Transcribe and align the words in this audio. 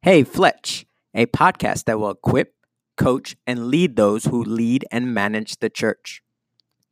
Hey 0.00 0.22
Fletch, 0.22 0.86
a 1.12 1.26
podcast 1.26 1.86
that 1.86 1.98
will 1.98 2.12
equip, 2.12 2.54
coach, 2.96 3.34
and 3.48 3.66
lead 3.66 3.96
those 3.96 4.26
who 4.26 4.44
lead 4.44 4.84
and 4.92 5.12
manage 5.12 5.58
the 5.58 5.68
church. 5.68 6.22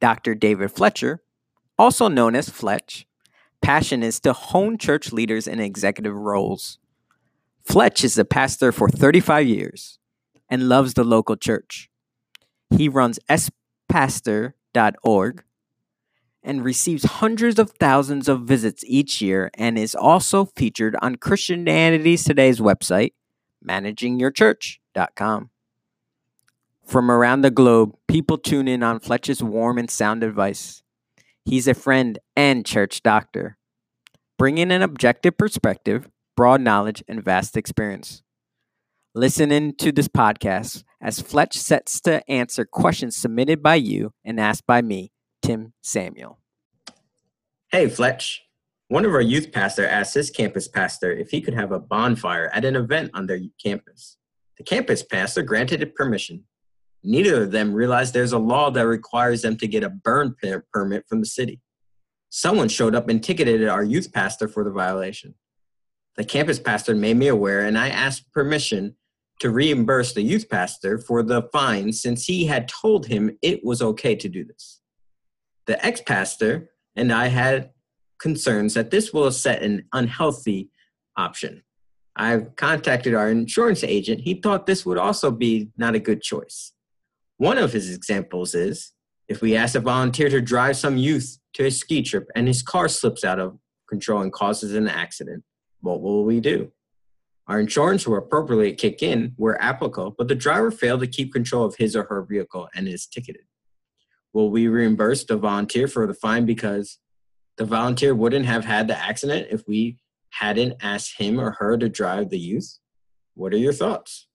Dr. 0.00 0.34
David 0.34 0.72
Fletcher, 0.72 1.22
also 1.78 2.08
known 2.08 2.34
as 2.34 2.48
Fletch, 2.48 3.06
passion 3.62 4.02
is 4.02 4.18
to 4.20 4.32
hone 4.32 4.76
church 4.76 5.12
leaders 5.12 5.46
in 5.46 5.60
executive 5.60 6.16
roles. 6.16 6.80
Fletch 7.64 8.02
is 8.02 8.18
a 8.18 8.24
pastor 8.24 8.72
for 8.72 8.88
35 8.88 9.46
years 9.46 10.00
and 10.50 10.68
loves 10.68 10.94
the 10.94 11.04
local 11.04 11.36
church. 11.36 11.88
He 12.70 12.88
runs 12.88 13.20
xpastor.org 13.30 15.44
and 16.46 16.64
receives 16.64 17.04
hundreds 17.04 17.58
of 17.58 17.72
thousands 17.72 18.28
of 18.28 18.42
visits 18.42 18.84
each 18.86 19.20
year 19.20 19.50
and 19.54 19.76
is 19.76 19.96
also 19.96 20.44
featured 20.44 20.96
on 21.02 21.16
Christianity 21.16 22.16
Today's 22.16 22.60
website, 22.60 23.12
managingyourchurch.com. 23.68 25.50
From 26.86 27.10
around 27.10 27.40
the 27.40 27.50
globe, 27.50 27.96
people 28.06 28.38
tune 28.38 28.68
in 28.68 28.84
on 28.84 29.00
Fletch's 29.00 29.42
warm 29.42 29.76
and 29.76 29.90
sound 29.90 30.22
advice. 30.22 30.84
He's 31.44 31.66
a 31.66 31.74
friend 31.74 32.20
and 32.36 32.64
church 32.64 33.02
doctor, 33.02 33.58
bringing 34.38 34.70
an 34.70 34.82
objective 34.82 35.36
perspective, 35.36 36.08
broad 36.36 36.60
knowledge, 36.60 37.02
and 37.08 37.24
vast 37.24 37.56
experience. 37.56 38.22
Listen 39.16 39.50
in 39.50 39.74
to 39.78 39.90
this 39.90 40.08
podcast 40.08 40.84
as 41.00 41.20
Fletch 41.20 41.58
sets 41.58 42.00
to 42.02 42.22
answer 42.30 42.64
questions 42.64 43.16
submitted 43.16 43.64
by 43.64 43.74
you 43.74 44.12
and 44.24 44.38
asked 44.38 44.66
by 44.66 44.80
me, 44.80 45.10
Tim 45.46 45.72
Samuel. 45.80 46.40
Hey, 47.70 47.88
Fletch. 47.88 48.42
One 48.88 49.04
of 49.04 49.12
our 49.12 49.20
youth 49.20 49.52
pastor 49.52 49.86
asked 49.86 50.14
his 50.14 50.30
campus 50.30 50.66
pastor 50.66 51.12
if 51.12 51.30
he 51.30 51.40
could 51.40 51.54
have 51.54 51.70
a 51.70 51.78
bonfire 51.78 52.50
at 52.52 52.64
an 52.64 52.74
event 52.74 53.12
on 53.14 53.26
their 53.26 53.40
campus. 53.62 54.16
The 54.58 54.64
campus 54.64 55.04
pastor 55.04 55.42
granted 55.42 55.82
it 55.82 55.94
permission. 55.94 56.44
Neither 57.04 57.44
of 57.44 57.52
them 57.52 57.72
realized 57.72 58.12
there's 58.12 58.32
a 58.32 58.38
law 58.38 58.70
that 58.72 58.86
requires 58.86 59.42
them 59.42 59.56
to 59.58 59.68
get 59.68 59.84
a 59.84 59.90
burn 59.90 60.34
permit 60.72 61.04
from 61.08 61.20
the 61.20 61.26
city. 61.26 61.60
Someone 62.28 62.68
showed 62.68 62.96
up 62.96 63.08
and 63.08 63.22
ticketed 63.22 63.68
our 63.68 63.84
youth 63.84 64.12
pastor 64.12 64.48
for 64.48 64.64
the 64.64 64.72
violation. 64.72 65.34
The 66.16 66.24
campus 66.24 66.58
pastor 66.58 66.94
made 66.96 67.18
me 67.18 67.28
aware, 67.28 67.66
and 67.66 67.78
I 67.78 67.88
asked 67.88 68.32
permission 68.32 68.96
to 69.38 69.50
reimburse 69.50 70.12
the 70.12 70.22
youth 70.22 70.48
pastor 70.48 70.98
for 70.98 71.22
the 71.22 71.42
fine 71.52 71.92
since 71.92 72.24
he 72.24 72.46
had 72.46 72.66
told 72.66 73.06
him 73.06 73.38
it 73.42 73.64
was 73.64 73.82
okay 73.82 74.16
to 74.16 74.28
do 74.28 74.44
this. 74.44 74.80
The 75.66 75.84
ex 75.84 76.00
pastor 76.00 76.70
and 76.94 77.12
I 77.12 77.26
had 77.26 77.70
concerns 78.18 78.74
that 78.74 78.90
this 78.90 79.12
will 79.12 79.30
set 79.30 79.62
an 79.62 79.84
unhealthy 79.92 80.70
option. 81.16 81.62
I 82.16 82.38
contacted 82.56 83.14
our 83.14 83.30
insurance 83.30 83.84
agent. 83.84 84.22
He 84.22 84.34
thought 84.34 84.66
this 84.66 84.86
would 84.86 84.96
also 84.96 85.30
be 85.30 85.70
not 85.76 85.94
a 85.94 86.00
good 86.00 86.22
choice. 86.22 86.72
One 87.36 87.58
of 87.58 87.72
his 87.72 87.94
examples 87.94 88.54
is 88.54 88.92
if 89.28 89.42
we 89.42 89.56
ask 89.56 89.74
a 89.74 89.80
volunteer 89.80 90.30
to 90.30 90.40
drive 90.40 90.76
some 90.76 90.96
youth 90.96 91.38
to 91.54 91.66
a 91.66 91.70
ski 91.70 92.02
trip 92.02 92.28
and 92.34 92.48
his 92.48 92.62
car 92.62 92.88
slips 92.88 93.24
out 93.24 93.38
of 93.38 93.58
control 93.88 94.22
and 94.22 94.32
causes 94.32 94.74
an 94.74 94.88
accident, 94.88 95.44
what 95.80 96.00
will 96.00 96.24
we 96.24 96.40
do? 96.40 96.72
Our 97.48 97.60
insurance 97.60 98.06
will 98.06 98.16
appropriately 98.16 98.72
kick 98.72 99.02
in 99.02 99.34
where 99.36 99.60
applicable, 99.60 100.14
but 100.16 100.28
the 100.28 100.34
driver 100.34 100.70
failed 100.70 101.00
to 101.00 101.06
keep 101.06 101.32
control 101.32 101.64
of 101.64 101.76
his 101.76 101.94
or 101.94 102.04
her 102.04 102.22
vehicle 102.22 102.68
and 102.74 102.88
is 102.88 103.06
ticketed. 103.06 103.42
Will 104.36 104.50
we 104.50 104.68
reimbursed 104.68 105.28
the 105.28 105.38
volunteer 105.38 105.88
for 105.88 106.06
the 106.06 106.12
fine 106.12 106.44
because 106.44 106.98
the 107.56 107.64
volunteer 107.64 108.14
wouldn't 108.14 108.44
have 108.44 108.66
had 108.66 108.86
the 108.86 108.94
accident 108.94 109.46
if 109.50 109.62
we 109.66 109.96
hadn't 110.28 110.74
asked 110.82 111.18
him 111.18 111.40
or 111.40 111.52
her 111.52 111.78
to 111.78 111.88
drive 111.88 112.28
the 112.28 112.38
youth? 112.38 112.78
What 113.32 113.54
are 113.54 113.56
your 113.56 113.72
thoughts? 113.72 114.28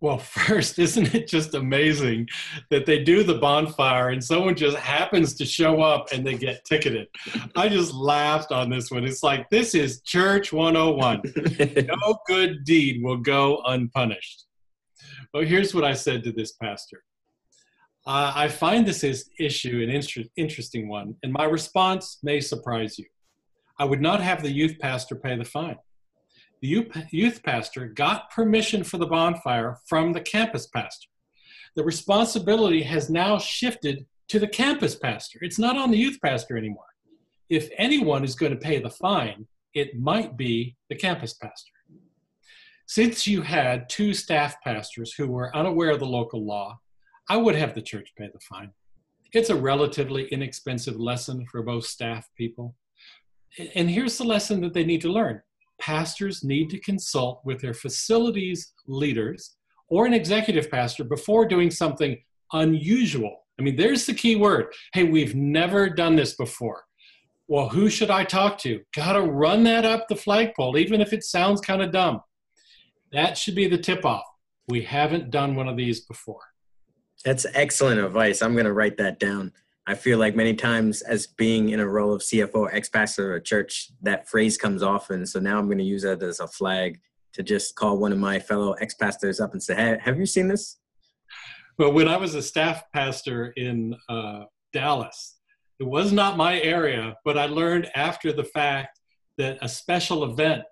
Well, 0.00 0.18
first, 0.18 0.78
isn't 0.78 1.12
it 1.12 1.26
just 1.26 1.54
amazing 1.54 2.28
that 2.70 2.86
they 2.86 3.02
do 3.02 3.24
the 3.24 3.34
bonfire 3.34 4.10
and 4.10 4.22
someone 4.22 4.54
just 4.54 4.76
happens 4.76 5.34
to 5.34 5.44
show 5.44 5.82
up 5.82 6.12
and 6.12 6.24
they 6.24 6.34
get 6.34 6.64
ticketed? 6.64 7.08
I 7.56 7.68
just 7.68 7.92
laughed 7.92 8.52
on 8.52 8.70
this 8.70 8.92
one. 8.92 9.02
It's 9.02 9.24
like, 9.24 9.50
this 9.50 9.74
is 9.74 10.02
Church 10.02 10.52
101. 10.52 11.22
no 11.98 12.18
good 12.28 12.62
deed 12.62 13.02
will 13.02 13.16
go 13.16 13.60
unpunished. 13.66 14.44
Well, 15.34 15.42
here's 15.42 15.74
what 15.74 15.82
I 15.82 15.94
said 15.94 16.22
to 16.22 16.30
this 16.30 16.52
pastor 16.52 17.02
uh, 18.08 18.32
I 18.34 18.48
find 18.48 18.84
this 18.84 19.04
is 19.04 19.30
issue 19.38 19.80
an 19.82 19.90
inter- 19.90 20.24
interesting 20.36 20.88
one, 20.88 21.14
and 21.22 21.32
my 21.32 21.44
response 21.44 22.18
may 22.24 22.40
surprise 22.40 22.98
you. 22.98 23.06
I 23.78 23.84
would 23.84 24.00
not 24.00 24.20
have 24.20 24.42
the 24.42 24.50
youth 24.50 24.76
pastor 24.80 25.14
pay 25.14 25.36
the 25.36 25.44
fine 25.44 25.76
the 26.60 26.86
youth 27.10 27.42
pastor 27.42 27.86
got 27.86 28.30
permission 28.30 28.84
for 28.84 28.98
the 28.98 29.06
bonfire 29.06 29.78
from 29.86 30.12
the 30.12 30.20
campus 30.20 30.66
pastor. 30.66 31.08
The 31.76 31.84
responsibility 31.84 32.82
has 32.82 33.10
now 33.10 33.38
shifted 33.38 34.06
to 34.28 34.38
the 34.38 34.48
campus 34.48 34.94
pastor. 34.94 35.38
It's 35.42 35.58
not 35.58 35.76
on 35.76 35.90
the 35.90 35.98
youth 35.98 36.18
pastor 36.22 36.56
anymore. 36.56 36.84
If 37.48 37.70
anyone 37.78 38.24
is 38.24 38.34
going 38.34 38.52
to 38.52 38.58
pay 38.58 38.80
the 38.80 38.90
fine, 38.90 39.46
it 39.74 39.98
might 39.98 40.36
be 40.36 40.76
the 40.88 40.96
campus 40.96 41.34
pastor. 41.34 41.72
Since 42.86 43.26
you 43.26 43.42
had 43.42 43.88
two 43.88 44.14
staff 44.14 44.56
pastors 44.62 45.12
who 45.12 45.28
were 45.28 45.54
unaware 45.54 45.90
of 45.90 46.00
the 46.00 46.06
local 46.06 46.44
law, 46.44 46.78
I 47.28 47.36
would 47.36 47.54
have 47.54 47.74
the 47.74 47.82
church 47.82 48.12
pay 48.16 48.28
the 48.32 48.40
fine. 48.40 48.70
It's 49.32 49.50
a 49.50 49.56
relatively 49.56 50.26
inexpensive 50.28 50.98
lesson 50.98 51.44
for 51.50 51.62
both 51.62 51.84
staff 51.84 52.28
people. 52.36 52.74
And 53.74 53.90
here's 53.90 54.16
the 54.16 54.24
lesson 54.24 54.60
that 54.62 54.72
they 54.72 54.84
need 54.84 55.00
to 55.02 55.12
learn 55.12 55.42
pastors 55.80 56.42
need 56.42 56.68
to 56.70 56.80
consult 56.80 57.40
with 57.44 57.60
their 57.60 57.74
facilities 57.74 58.72
leaders 58.88 59.56
or 59.88 60.06
an 60.06 60.14
executive 60.14 60.68
pastor 60.70 61.04
before 61.04 61.46
doing 61.46 61.70
something 61.70 62.18
unusual. 62.52 63.44
I 63.58 63.62
mean, 63.62 63.76
there's 63.76 64.04
the 64.04 64.14
key 64.14 64.36
word. 64.36 64.72
Hey, 64.92 65.04
we've 65.04 65.34
never 65.34 65.88
done 65.88 66.16
this 66.16 66.34
before. 66.34 66.84
Well, 67.46 67.68
who 67.68 67.88
should 67.88 68.10
I 68.10 68.24
talk 68.24 68.58
to? 68.58 68.80
Got 68.94 69.12
to 69.12 69.22
run 69.22 69.62
that 69.64 69.84
up 69.84 70.08
the 70.08 70.16
flagpole, 70.16 70.76
even 70.76 71.00
if 71.00 71.12
it 71.12 71.24
sounds 71.24 71.60
kind 71.60 71.82
of 71.82 71.92
dumb. 71.92 72.20
That 73.12 73.38
should 73.38 73.54
be 73.54 73.68
the 73.68 73.78
tip 73.78 74.04
off. 74.04 74.24
We 74.68 74.82
haven't 74.82 75.30
done 75.30 75.54
one 75.54 75.68
of 75.68 75.76
these 75.76 76.00
before. 76.00 76.42
That's 77.24 77.46
excellent 77.54 78.00
advice. 78.00 78.42
I'm 78.42 78.52
going 78.52 78.64
to 78.64 78.72
write 78.72 78.96
that 78.98 79.18
down. 79.18 79.52
I 79.86 79.94
feel 79.94 80.18
like 80.18 80.36
many 80.36 80.54
times 80.54 81.02
as 81.02 81.26
being 81.26 81.70
in 81.70 81.80
a 81.80 81.88
role 81.88 82.12
of 82.12 82.20
CFO, 82.20 82.68
ex-pastor 82.72 83.34
a 83.34 83.42
church, 83.42 83.90
that 84.02 84.28
phrase 84.28 84.58
comes 84.58 84.82
often. 84.82 85.24
So 85.24 85.40
now 85.40 85.58
I'm 85.58 85.66
going 85.66 85.78
to 85.78 85.84
use 85.84 86.02
that 86.02 86.22
as 86.22 86.40
a 86.40 86.46
flag 86.46 87.00
to 87.32 87.42
just 87.42 87.74
call 87.74 87.98
one 87.98 88.12
of 88.12 88.18
my 88.18 88.38
fellow 88.38 88.72
ex-pastors 88.74 89.40
up 89.40 89.52
and 89.52 89.62
say, 89.62 89.74
hey, 89.74 89.98
have 90.02 90.18
you 90.18 90.26
seen 90.26 90.48
this? 90.48 90.76
Well, 91.78 91.92
when 91.92 92.08
I 92.08 92.16
was 92.16 92.34
a 92.34 92.42
staff 92.42 92.82
pastor 92.92 93.52
in 93.56 93.96
uh, 94.08 94.44
Dallas, 94.72 95.38
it 95.80 95.84
was 95.84 96.12
not 96.12 96.36
my 96.36 96.60
area, 96.60 97.16
but 97.24 97.38
I 97.38 97.46
learned 97.46 97.88
after 97.94 98.32
the 98.32 98.44
fact 98.44 99.00
that 99.38 99.58
a 99.62 99.68
special 99.68 100.24
event 100.24 100.64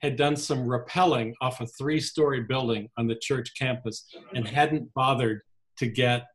had 0.00 0.16
done 0.16 0.36
some 0.36 0.66
rappelling 0.66 1.32
off 1.40 1.60
a 1.60 1.66
three-story 1.66 2.40
building 2.40 2.88
on 2.96 3.06
the 3.06 3.14
church 3.14 3.52
campus 3.58 4.06
and 4.34 4.48
hadn't 4.48 4.92
bothered 4.94 5.42
to 5.78 5.86
get 5.86 6.26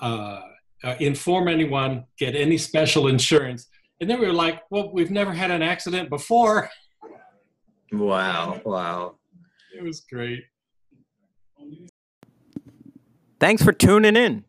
uh, 0.00 0.40
uh, 0.84 0.94
inform 0.98 1.48
anyone, 1.48 2.04
get 2.18 2.34
any 2.34 2.58
special 2.58 3.08
insurance. 3.08 3.68
And 4.00 4.10
then 4.10 4.20
we 4.20 4.26
were 4.26 4.32
like, 4.32 4.62
well, 4.70 4.90
we've 4.92 5.10
never 5.10 5.32
had 5.32 5.50
an 5.50 5.62
accident 5.62 6.10
before. 6.10 6.68
Wow, 7.92 8.60
wow. 8.64 9.16
It 9.76 9.82
was 9.84 10.00
great. 10.00 10.44
Thanks 13.38 13.62
for 13.62 13.72
tuning 13.72 14.16
in. 14.16 14.44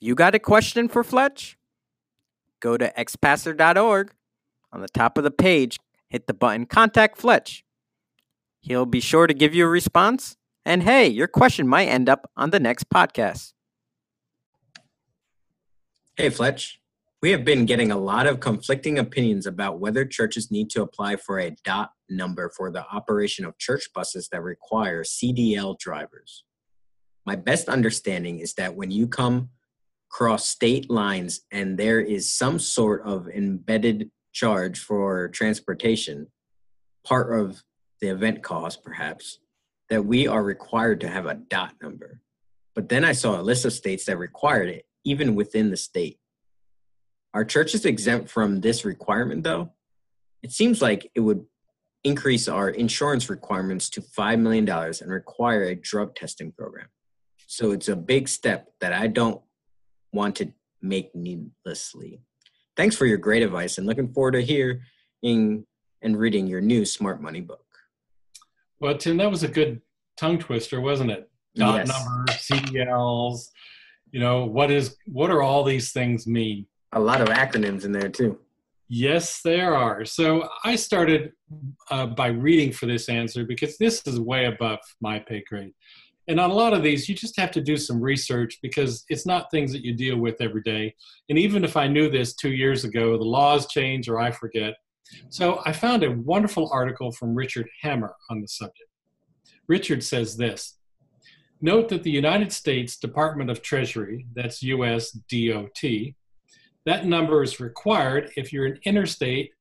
You 0.00 0.14
got 0.14 0.34
a 0.34 0.38
question 0.38 0.88
for 0.88 1.02
Fletch? 1.02 1.58
Go 2.60 2.76
to 2.76 2.92
xpastor.org. 2.96 4.12
On 4.70 4.80
the 4.80 4.88
top 4.88 5.16
of 5.16 5.24
the 5.24 5.30
page, 5.30 5.78
hit 6.08 6.26
the 6.26 6.34
button 6.34 6.66
Contact 6.66 7.16
Fletch. 7.16 7.64
He'll 8.60 8.86
be 8.86 9.00
sure 9.00 9.26
to 9.26 9.34
give 9.34 9.54
you 9.54 9.64
a 9.64 9.68
response. 9.68 10.36
And 10.64 10.82
hey, 10.82 11.08
your 11.08 11.28
question 11.28 11.66
might 11.66 11.88
end 11.88 12.08
up 12.08 12.30
on 12.36 12.50
the 12.50 12.60
next 12.60 12.90
podcast. 12.90 13.52
Hey, 16.16 16.30
Fletch. 16.30 16.80
We 17.20 17.30
have 17.32 17.44
been 17.44 17.66
getting 17.66 17.90
a 17.90 17.98
lot 17.98 18.26
of 18.28 18.38
conflicting 18.38 18.98
opinions 18.98 19.46
about 19.46 19.80
whether 19.80 20.04
churches 20.04 20.52
need 20.52 20.70
to 20.70 20.82
apply 20.82 21.16
for 21.16 21.40
a 21.40 21.56
DOT 21.64 21.90
number 22.08 22.48
for 22.56 22.70
the 22.70 22.86
operation 22.86 23.44
of 23.44 23.58
church 23.58 23.88
buses 23.92 24.28
that 24.30 24.42
require 24.42 25.02
CDL 25.02 25.78
drivers. 25.78 26.44
My 27.26 27.34
best 27.34 27.68
understanding 27.68 28.38
is 28.38 28.54
that 28.54 28.76
when 28.76 28.90
you 28.90 29.08
come 29.08 29.50
cross 30.10 30.46
state 30.46 30.88
lines 30.90 31.40
and 31.50 31.76
there 31.76 32.00
is 32.00 32.32
some 32.32 32.58
sort 32.58 33.02
of 33.02 33.28
embedded 33.28 34.10
charge 34.32 34.78
for 34.78 35.28
transportation, 35.28 36.28
part 37.04 37.38
of 37.38 37.62
the 38.00 38.08
event 38.08 38.42
cost 38.42 38.82
perhaps, 38.82 39.40
that 39.90 40.04
we 40.04 40.26
are 40.26 40.42
required 40.42 41.00
to 41.00 41.08
have 41.08 41.26
a 41.26 41.34
DOT 41.34 41.72
number. 41.82 42.20
But 42.74 42.88
then 42.88 43.04
I 43.04 43.12
saw 43.12 43.40
a 43.40 43.42
list 43.42 43.64
of 43.64 43.72
states 43.72 44.04
that 44.06 44.18
required 44.18 44.68
it 44.68 44.84
even 45.04 45.34
within 45.34 45.70
the 45.70 45.76
state. 45.76 46.18
Are 47.34 47.44
churches 47.44 47.84
exempt 47.84 48.30
from 48.30 48.60
this 48.60 48.84
requirement, 48.84 49.44
though? 49.44 49.72
It 50.42 50.52
seems 50.52 50.80
like 50.80 51.10
it 51.14 51.20
would 51.20 51.44
increase 52.04 52.48
our 52.48 52.70
insurance 52.70 53.28
requirements 53.28 53.90
to 53.90 54.00
$5 54.00 54.40
million 54.40 54.68
and 54.68 55.10
require 55.10 55.64
a 55.64 55.74
drug 55.74 56.14
testing 56.14 56.52
program. 56.52 56.88
So 57.46 57.72
it's 57.72 57.88
a 57.88 57.96
big 57.96 58.28
step 58.28 58.68
that 58.80 58.92
I 58.92 59.08
don't 59.08 59.40
want 60.12 60.36
to 60.36 60.52
make 60.80 61.14
needlessly. 61.14 62.20
Thanks 62.76 62.94
for 62.94 63.06
your 63.06 63.18
great 63.18 63.42
advice 63.42 63.78
and 63.78 63.86
looking 63.86 64.12
forward 64.12 64.32
to 64.32 64.42
hearing 64.42 65.64
and 66.02 66.16
reading 66.16 66.46
your 66.46 66.60
new 66.60 66.84
Smart 66.84 67.20
Money 67.20 67.40
book. 67.40 67.64
Well, 68.80 68.96
Tim, 68.96 69.16
that 69.16 69.30
was 69.30 69.42
a 69.42 69.48
good 69.48 69.80
tongue 70.16 70.38
twister, 70.38 70.80
wasn't 70.80 71.10
it? 71.10 71.30
Dot 71.56 71.86
Yes. 71.86 71.88
number, 71.88 72.32
CDLs, 72.32 73.48
you 74.12 74.20
know, 74.20 74.44
what 74.44 74.70
is 74.70 74.96
what 75.06 75.30
are 75.30 75.42
all 75.42 75.64
these 75.64 75.92
things 75.92 76.26
mean? 76.26 76.66
A 76.92 77.00
lot 77.00 77.20
of 77.20 77.28
acronyms 77.28 77.84
in 77.84 77.92
there 77.92 78.08
too. 78.08 78.38
Yes, 78.88 79.42
there 79.42 79.74
are. 79.74 80.04
So 80.04 80.48
I 80.64 80.76
started 80.76 81.32
uh, 81.90 82.06
by 82.06 82.28
reading 82.28 82.72
for 82.72 82.86
this 82.86 83.08
answer 83.10 83.44
because 83.44 83.76
this 83.76 84.02
is 84.06 84.18
way 84.18 84.46
above 84.46 84.78
my 85.00 85.18
pay 85.18 85.44
grade. 85.46 85.72
And 86.26 86.38
on 86.40 86.50
a 86.50 86.54
lot 86.54 86.72
of 86.74 86.82
these, 86.82 87.08
you 87.08 87.14
just 87.14 87.38
have 87.38 87.50
to 87.52 87.60
do 87.60 87.76
some 87.76 88.00
research 88.00 88.58
because 88.62 89.04
it's 89.08 89.26
not 89.26 89.50
things 89.50 89.72
that 89.72 89.82
you 89.84 89.94
deal 89.94 90.18
with 90.18 90.36
every 90.40 90.62
day. 90.62 90.94
And 91.28 91.38
even 91.38 91.64
if 91.64 91.76
I 91.76 91.86
knew 91.86 92.10
this 92.10 92.34
two 92.34 92.50
years 92.52 92.84
ago, 92.84 93.16
the 93.16 93.24
laws 93.24 93.66
change 93.66 94.08
or 94.08 94.18
I 94.18 94.30
forget. 94.30 94.74
So 95.28 95.60
I 95.64 95.72
found 95.72 96.02
a 96.02 96.12
wonderful 96.12 96.70
article 96.72 97.12
from 97.12 97.34
Richard 97.34 97.68
Hammer 97.82 98.14
on 98.30 98.40
the 98.40 98.48
subject. 98.48 98.90
Richard 99.66 100.02
says 100.02 100.36
this 100.36 100.78
Note 101.60 101.88
that 101.88 102.02
the 102.02 102.10
United 102.10 102.52
States 102.52 102.96
Department 102.96 103.50
of 103.50 103.62
Treasury, 103.62 104.26
that's 104.34 104.62
US 104.62 105.10
DOT, 105.10 105.82
that 106.86 107.04
number 107.04 107.42
is 107.42 107.60
required 107.60 108.30
if 108.36 108.52
you're 108.52 108.66
an 108.66 108.78
interstate 108.84 109.52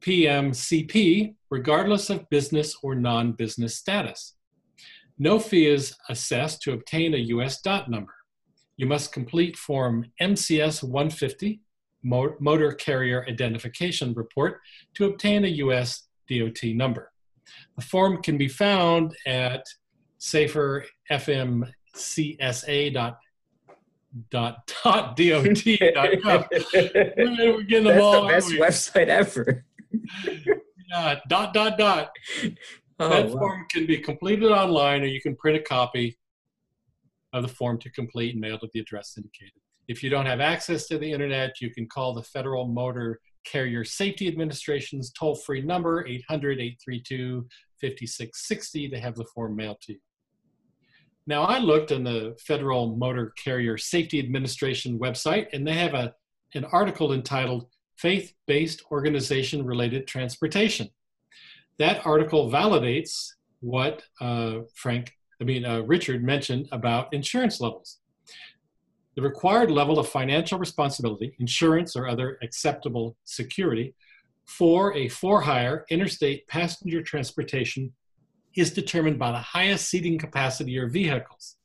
PMCP, 0.00 1.34
regardless 1.50 2.10
of 2.10 2.28
business 2.28 2.76
or 2.82 2.94
non 2.94 3.32
business 3.32 3.76
status. 3.76 4.34
No 5.18 5.38
fee 5.38 5.66
is 5.66 5.94
assessed 6.08 6.62
to 6.62 6.72
obtain 6.72 7.14
a 7.14 7.18
US 7.18 7.60
DOT 7.60 7.88
number. 7.88 8.14
You 8.76 8.86
must 8.86 9.12
complete 9.12 9.56
Form 9.56 10.06
MCS 10.20 10.82
150, 10.82 11.48
Mo- 11.48 11.71
Motor 12.02 12.72
Carrier 12.72 13.24
Identification 13.28 14.12
Report, 14.14 14.60
to 14.94 15.04
obtain 15.06 15.44
a 15.44 15.48
US 15.48 16.04
DOT 16.28 16.62
number. 16.64 17.12
The 17.76 17.82
form 17.82 18.22
can 18.22 18.38
be 18.38 18.48
found 18.48 19.14
at 19.26 19.64
saferfmcsa.com 20.20 23.16
dot 24.30 24.70
dot 24.84 25.16
dot 25.16 26.22
com. 26.22 26.44
We're 26.74 27.62
getting 27.62 27.84
them 27.84 27.86
That's 27.94 28.02
all. 28.02 28.22
the 28.22 28.28
best 28.28 28.48
we? 28.50 28.58
website 28.58 29.08
ever. 29.08 29.64
Yeah, 30.88 31.20
dot 31.26 31.54
dot 31.54 31.78
dot. 31.78 32.10
Oh, 32.98 33.08
that 33.08 33.30
wow. 33.30 33.38
form 33.38 33.64
can 33.70 33.86
be 33.86 33.96
completed 33.96 34.52
online, 34.52 35.00
or 35.00 35.06
you 35.06 35.22
can 35.22 35.34
print 35.36 35.56
a 35.56 35.62
copy 35.62 36.18
of 37.32 37.40
the 37.40 37.48
form 37.48 37.78
to 37.78 37.90
complete 37.90 38.32
and 38.32 38.42
mail 38.42 38.58
to 38.58 38.68
the 38.74 38.80
address 38.80 39.14
indicated. 39.16 39.61
If 39.88 40.02
you 40.02 40.10
don't 40.10 40.26
have 40.26 40.40
access 40.40 40.86
to 40.88 40.98
the 40.98 41.10
internet, 41.10 41.60
you 41.60 41.70
can 41.70 41.86
call 41.86 42.12
the 42.14 42.22
Federal 42.22 42.68
Motor 42.68 43.20
Carrier 43.44 43.84
Safety 43.84 44.28
Administration's 44.28 45.10
toll-free 45.12 45.62
number 45.62 46.06
800-832-5660 46.30 48.90
to 48.90 49.00
have 49.00 49.16
the 49.16 49.24
form 49.34 49.56
mailed 49.56 49.80
to 49.82 49.94
you. 49.94 49.98
Now, 51.26 51.44
I 51.44 51.58
looked 51.58 51.92
on 51.92 52.04
the 52.04 52.36
Federal 52.40 52.96
Motor 52.96 53.32
Carrier 53.42 53.78
Safety 53.78 54.18
Administration 54.18 54.98
website, 54.98 55.46
and 55.52 55.66
they 55.66 55.74
have 55.74 55.94
a, 55.94 56.14
an 56.54 56.64
article 56.66 57.12
entitled 57.12 57.68
Faith 57.96 58.34
Based 58.46 58.82
Organization 58.90 59.64
Related 59.64 60.06
Transportation. 60.06 60.90
That 61.78 62.06
article 62.06 62.50
validates 62.50 63.32
what 63.60 64.02
uh, 64.20 64.58
Frank, 64.74 65.12
I 65.40 65.44
mean, 65.44 65.64
uh, 65.64 65.80
Richard 65.82 66.24
mentioned 66.24 66.68
about 66.72 67.14
insurance 67.14 67.60
levels. 67.60 67.98
The 69.14 69.22
required 69.22 69.70
level 69.70 69.98
of 69.98 70.08
financial 70.08 70.58
responsibility, 70.58 71.34
insurance 71.38 71.96
or 71.96 72.08
other 72.08 72.38
acceptable 72.42 73.16
security, 73.24 73.94
for 74.46 74.94
a 74.96 75.08
for 75.08 75.42
hire 75.42 75.84
interstate 75.90 76.46
passenger 76.48 77.02
transportation 77.02 77.92
is 78.56 78.72
determined 78.72 79.18
by 79.18 79.32
the 79.32 79.38
highest 79.38 79.88
seating 79.88 80.18
capacity 80.18 80.78
of 80.78 80.92
vehicles. 80.92 81.56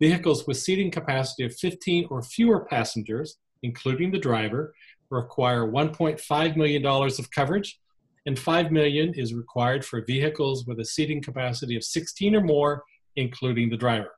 Vehicles 0.00 0.46
with 0.46 0.56
seating 0.56 0.90
capacity 0.90 1.44
of 1.44 1.54
15 1.54 2.06
or 2.10 2.22
fewer 2.22 2.64
passengers, 2.64 3.38
including 3.62 4.10
the 4.10 4.18
driver, 4.18 4.74
require 5.10 5.66
$1.5 5.66 6.56
million 6.56 6.84
of 6.84 7.30
coverage, 7.30 7.80
and 8.26 8.38
5 8.38 8.70
million 8.70 9.14
is 9.14 9.34
required 9.34 9.84
for 9.84 10.04
vehicles 10.04 10.66
with 10.66 10.78
a 10.80 10.84
seating 10.84 11.22
capacity 11.22 11.76
of 11.76 11.84
16 11.84 12.34
or 12.34 12.40
more, 12.40 12.84
including 13.16 13.70
the 13.70 13.76
driver. 13.76 14.10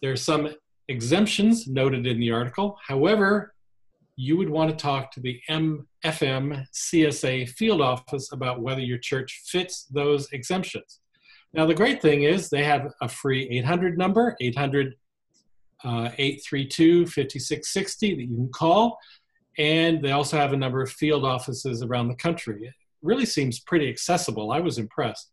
There 0.00 0.12
are 0.12 0.16
some 0.16 0.48
exemptions 0.92 1.66
noted 1.66 2.06
in 2.06 2.20
the 2.20 2.30
article. 2.30 2.78
However, 2.86 3.54
you 4.16 4.36
would 4.36 4.50
want 4.50 4.70
to 4.70 4.76
talk 4.76 5.10
to 5.12 5.20
the 5.20 5.40
MFM 5.50 6.66
CSA 6.72 7.48
field 7.48 7.80
office 7.80 8.30
about 8.32 8.60
whether 8.60 8.80
your 8.80 8.98
church 8.98 9.42
fits 9.46 9.84
those 9.84 10.30
exemptions. 10.32 11.00
Now, 11.54 11.66
the 11.66 11.74
great 11.74 12.00
thing 12.00 12.22
is 12.22 12.48
they 12.48 12.64
have 12.64 12.92
a 13.00 13.08
free 13.08 13.48
800 13.50 13.98
number, 13.98 14.36
800 14.40 14.94
uh, 15.84 16.10
832 16.16 17.06
5660 17.06 18.14
that 18.14 18.22
you 18.22 18.36
can 18.36 18.48
call. 18.48 18.98
And 19.58 20.02
they 20.02 20.12
also 20.12 20.36
have 20.36 20.52
a 20.52 20.56
number 20.56 20.80
of 20.80 20.90
field 20.90 21.24
offices 21.24 21.82
around 21.82 22.08
the 22.08 22.14
country. 22.14 22.66
It 22.66 22.74
really 23.02 23.26
seems 23.26 23.60
pretty 23.60 23.88
accessible. 23.88 24.52
I 24.52 24.60
was 24.60 24.78
impressed. 24.78 25.30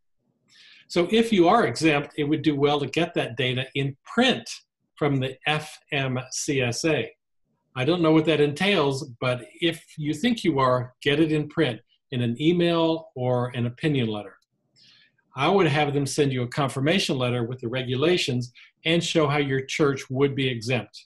So, 0.88 1.08
if 1.12 1.32
you 1.32 1.48
are 1.48 1.68
exempt, 1.68 2.14
it 2.18 2.24
would 2.24 2.42
do 2.42 2.56
well 2.56 2.80
to 2.80 2.88
get 2.88 3.14
that 3.14 3.38
data 3.38 3.68
in 3.76 3.96
print 4.04 4.50
from 5.00 5.16
the 5.16 5.38
FMCSA. 5.48 7.08
I 7.74 7.86
don't 7.86 8.02
know 8.02 8.12
what 8.12 8.26
that 8.26 8.42
entails, 8.42 9.10
but 9.22 9.46
if 9.62 9.82
you 9.98 10.14
think 10.14 10.44
you 10.44 10.60
are, 10.60 10.94
get 11.02 11.22
it 11.22 11.32
in 11.32 11.48
print 11.48 11.80
in 12.12 12.22
an 12.22 12.36
email 12.42 13.10
or 13.16 13.48
an 13.56 13.66
opinion 13.66 14.10
letter. 14.10 14.36
I 15.38 15.48
would 15.48 15.68
have 15.68 15.94
them 15.94 16.06
send 16.06 16.34
you 16.34 16.44
a 16.44 16.48
confirmation 16.50 17.18
letter 17.18 17.46
with 17.46 17.62
the 17.62 17.70
regulations 17.70 18.52
and 18.84 19.02
show 19.02 19.26
how 19.26 19.38
your 19.38 19.62
church 19.62 20.10
would 20.10 20.36
be 20.36 20.50
exempt. 20.50 21.06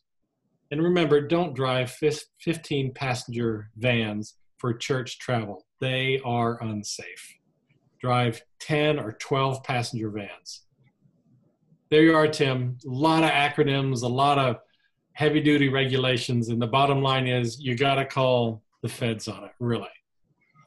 And 0.72 0.81
remember, 0.81 1.22
don't 1.22 1.54
drive 1.54 1.92
15 1.92 2.96
passenger 2.96 3.69
vans 3.78 4.38
for 4.57 4.74
church 4.74 5.19
travel, 5.19 5.68
they 5.80 6.19
are 6.25 6.60
unsafe. 6.63 7.36
Drive 8.01 8.42
10 8.60 8.98
or 8.98 9.12
12 9.12 9.63
passenger 9.63 10.10
vans. 10.10 10.62
There 11.94 12.02
you 12.02 12.16
are, 12.16 12.28
Tim. 12.28 12.80
A 12.88 12.90
lot 12.90 13.24
of 13.24 13.30
acronyms, 13.30 14.02
a 14.02 14.08
lot 14.08 14.40
of 14.40 14.56
heavy 15.12 15.40
duty 15.40 15.70
regulations. 15.70 16.50
And 16.50 16.60
the 16.60 16.66
bottom 16.66 17.04
line 17.04 17.28
is 17.28 17.60
you 17.60 17.78
got 17.78 17.96
to 17.96 18.06
call 18.06 18.64
the 18.82 18.90
feds 18.90 19.28
on 19.28 19.44
it, 19.44 19.52
really. 19.60 19.94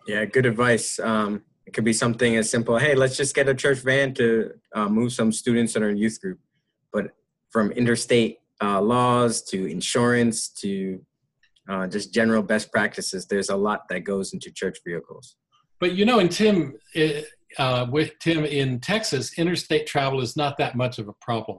Yeah, 0.06 0.24
good 0.24 0.46
advice. 0.46 1.00
Um, 1.00 1.42
it 1.66 1.72
could 1.72 1.82
be 1.82 1.92
something 1.92 2.36
as 2.36 2.48
simple, 2.48 2.78
hey, 2.78 2.94
let's 2.94 3.16
just 3.16 3.34
get 3.34 3.48
a 3.48 3.56
church 3.56 3.78
van 3.78 4.14
to 4.14 4.52
uh, 4.72 4.88
move 4.88 5.12
some 5.12 5.32
students 5.32 5.74
in 5.74 5.82
our 5.82 5.90
youth 5.90 6.20
group. 6.20 6.38
But 6.92 7.10
from 7.50 7.72
interstate 7.72 8.38
uh, 8.62 8.80
laws 8.80 9.42
to 9.50 9.66
insurance 9.66 10.46
to 10.60 11.04
uh, 11.68 11.88
just 11.88 12.14
general 12.14 12.44
best 12.44 12.70
practices, 12.70 13.26
there's 13.26 13.48
a 13.48 13.56
lot 13.56 13.88
that 13.88 14.04
goes 14.04 14.32
into 14.32 14.52
church 14.52 14.78
vehicles. 14.86 15.34
But 15.80 15.96
you 15.96 16.04
know, 16.04 16.20
and 16.20 16.30
Tim, 16.30 16.74
eh, 16.94 17.22
uh, 17.58 17.86
with 17.90 18.18
Tim 18.18 18.44
in 18.44 18.80
Texas, 18.80 19.38
interstate 19.38 19.86
travel 19.86 20.20
is 20.20 20.36
not 20.36 20.58
that 20.58 20.74
much 20.76 20.98
of 20.98 21.08
a 21.08 21.12
problem. 21.14 21.58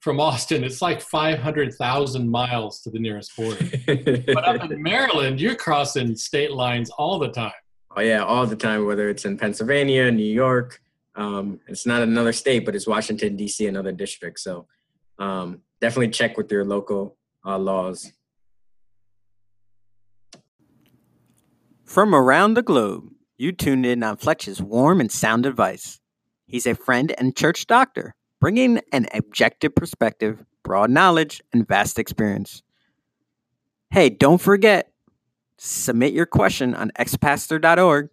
From 0.00 0.20
Austin, 0.20 0.64
it's 0.64 0.82
like 0.82 1.00
500,000 1.00 2.28
miles 2.28 2.80
to 2.82 2.90
the 2.90 2.98
nearest 2.98 3.34
border. 3.36 3.64
But 3.86 4.44
up 4.44 4.70
in 4.70 4.82
Maryland, 4.82 5.40
you're 5.40 5.54
crossing 5.54 6.14
state 6.14 6.52
lines 6.52 6.90
all 6.90 7.18
the 7.18 7.30
time. 7.30 7.52
oh, 7.96 8.02
yeah, 8.02 8.22
all 8.22 8.46
the 8.46 8.56
time, 8.56 8.84
whether 8.86 9.08
it's 9.08 9.24
in 9.24 9.38
Pennsylvania, 9.38 10.10
New 10.10 10.22
York. 10.22 10.80
Um, 11.16 11.60
it's 11.68 11.86
not 11.86 12.02
another 12.02 12.32
state, 12.32 12.66
but 12.66 12.74
it's 12.74 12.86
Washington, 12.86 13.36
D.C., 13.36 13.66
another 13.66 13.92
district. 13.92 14.40
So 14.40 14.66
um, 15.18 15.60
definitely 15.80 16.10
check 16.10 16.36
with 16.36 16.50
your 16.50 16.64
local 16.64 17.16
uh, 17.46 17.58
laws. 17.58 18.12
From 21.84 22.14
around 22.14 22.54
the 22.54 22.62
globe, 22.62 23.13
you 23.36 23.52
tuned 23.52 23.86
in 23.86 24.02
on 24.02 24.16
Fletch's 24.16 24.62
warm 24.62 25.00
and 25.00 25.10
sound 25.10 25.46
advice. 25.46 26.00
He's 26.46 26.66
a 26.66 26.74
friend 26.74 27.14
and 27.18 27.36
church 27.36 27.66
doctor, 27.66 28.14
bringing 28.40 28.80
an 28.92 29.08
objective 29.12 29.74
perspective, 29.74 30.44
broad 30.62 30.90
knowledge, 30.90 31.42
and 31.52 31.66
vast 31.66 31.98
experience. 31.98 32.62
Hey, 33.90 34.08
don't 34.10 34.40
forget, 34.40 34.92
submit 35.58 36.12
your 36.12 36.26
question 36.26 36.74
on 36.74 36.90
xpastor.org. 36.98 38.10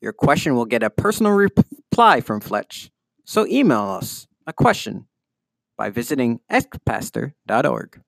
Your 0.00 0.12
question 0.12 0.54
will 0.54 0.66
get 0.66 0.82
a 0.82 0.90
personal 0.90 1.32
reply 1.32 2.20
from 2.20 2.40
Fletch. 2.40 2.90
So 3.24 3.46
email 3.46 3.90
us 3.90 4.26
a 4.46 4.52
question 4.52 5.06
by 5.76 5.90
visiting 5.90 6.40
xpastor.org. 6.50 8.00